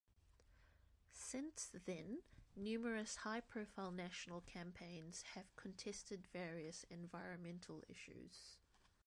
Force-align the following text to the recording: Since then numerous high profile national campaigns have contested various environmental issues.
Since 1.11 1.69
then 1.85 2.23
numerous 2.55 3.17
high 3.17 3.41
profile 3.41 3.91
national 3.91 4.41
campaigns 4.41 5.21
have 5.35 5.55
contested 5.55 6.25
various 6.33 6.85
environmental 6.89 7.83
issues. 7.87 8.57